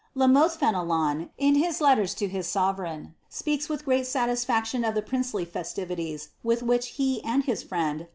1m 0.17 0.31
Mothe 0.31 0.57
Fenelon, 0.57 1.29
in 1.37 1.53
hb 1.53 1.79
letters 1.79 2.15
to 2.15 2.27
his 2.27 2.47
sovereign, 2.47 3.13
speaks 3.29 3.69
with 3.69 3.85
great 3.85 4.05
MUaetion 4.05 4.87
of 4.89 4.95
the 4.95 5.01
princely 5.03 5.45
festivities 5.45 6.29
with 6.41 6.63
which 6.63 6.87
he 6.97 7.23
and 7.23 7.43
his 7.43 7.61
friend. 7.61 8.07